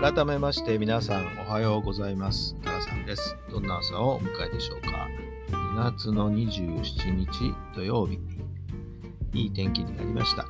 [0.00, 2.54] 改めまして皆さんおはようございます。
[2.62, 3.34] タラさんです。
[3.50, 5.08] どんな朝をお迎えでしょうか。
[5.50, 8.20] 2月の27日土曜日。
[9.32, 10.46] いい天気になりました。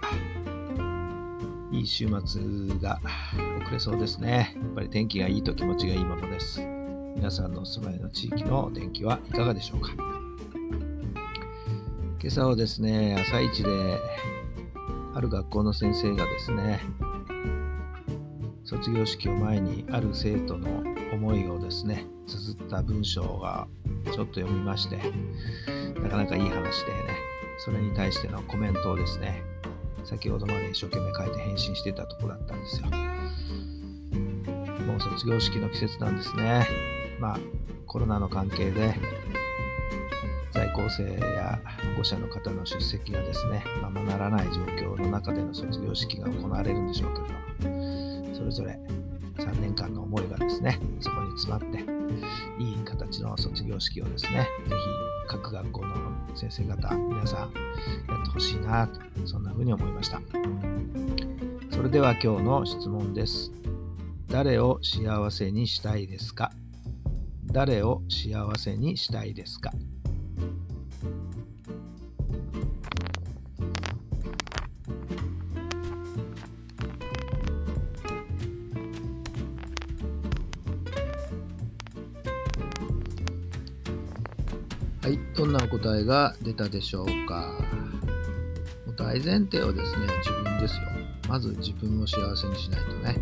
[1.71, 2.43] いい週末
[2.81, 3.01] が
[3.63, 4.57] 遅れそうですね。
[4.57, 6.61] やっぱり天気がいいと気持ちがいいものです。
[7.15, 9.93] 皆さんのお住まいの地域のお天気はいかがでしょうか。
[12.21, 13.71] 今朝はですね、朝一で
[15.15, 16.81] ある学校の先生がですね、
[18.67, 23.69] 卒業式を前にある生徒の思いをですね綴った文章が
[24.07, 24.97] ちょっと読みまして
[26.03, 26.67] なかなかいい話でね
[27.59, 29.43] それに対してのコメントをですね
[30.05, 32.87] 先ほどまで一生懸命書いて返信してたとこだったんですよ。
[34.87, 36.67] もう卒業式の季節なんですね。
[37.19, 37.39] まあ
[37.87, 38.95] コロナの関係で
[40.87, 41.61] 在校生や
[41.93, 47.15] 保護者の方の出席がですねままならない状況の中での卒業式が行われるんでしょう
[47.61, 47.75] けど
[48.35, 48.79] それぞれ
[49.39, 51.79] 3年間の思いがですね、そこに詰まって、
[52.59, 54.75] いい形の卒業式をですね、ぜひ
[55.29, 55.95] 各学校の
[56.35, 57.47] 先生方、皆さんや
[58.23, 60.23] ってほしいなと、そんな風に思いました。
[61.71, 63.53] それでは今日の質問です。
[64.29, 66.51] 誰を幸せにしたいですか？
[67.45, 69.71] 誰を幸せにしたいですか？
[85.07, 87.55] はい、どんなお答えが出たでしょうか？
[88.97, 90.83] 大前提はですね、自分ですよ。
[91.29, 93.17] まず自分を幸せにしないとね。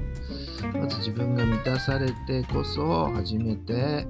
[0.81, 4.07] まず自分が満たされてこそ、初めて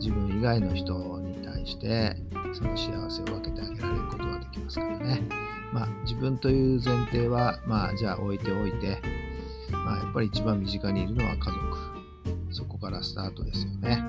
[0.00, 2.16] 自分以外の人に対して、
[2.52, 5.22] その幸せを分けてあげられることができますからね。
[5.72, 9.00] まあ、自分という前提は、まあ、じゃあ置いておいて、
[9.70, 11.56] まあ、やっぱり一番身近にいるのは家族。
[12.50, 14.02] そこからスタートですよね。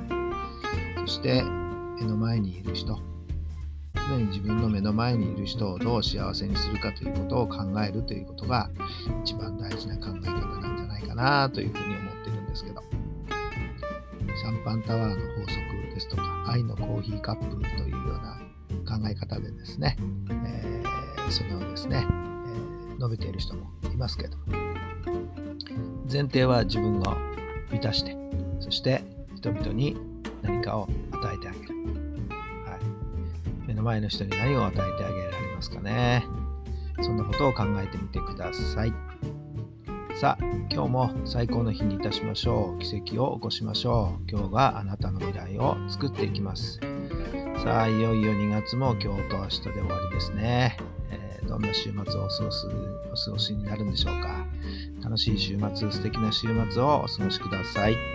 [1.01, 1.44] そして、
[1.99, 2.97] 目の前にいる人
[4.07, 8.69] 常に自分の目の前にいる人をどう幸せにするかということを考えるということが
[9.23, 12.81] 一番大事な考え方なんじゃないかなというふうに思ってるんですけど
[14.35, 18.39] シャンパンタワーの法則ですとか愛のコーヒーカップというような
[18.85, 19.97] 考え方でですね、
[20.29, 24.37] えー、それをですね、えー、述べている人もいますけど
[26.11, 27.03] 前提は自分を
[27.71, 28.17] 満たして
[28.59, 29.03] そして
[29.35, 29.97] 人々に
[30.43, 31.73] 何かを与えてあげる。
[32.65, 32.77] は
[33.63, 36.25] い、目の前の人に何を与えてあげられますかね。
[37.01, 38.93] そんなことを考えてみてください。
[40.15, 42.79] さあ、今日も最高の日にいたしましょう。
[42.79, 44.29] 奇跡を起こしましょう。
[44.29, 46.79] 今日があなたの未来を作っていきます。
[47.63, 50.77] さあ、いよいよ2月も今日と明日で終わりですね。
[51.09, 54.45] えー、どんな週末をお過ごすお過ごしになるんでしょうか。
[55.03, 58.12] 楽しい週末、素敵な週末をお過ごしください。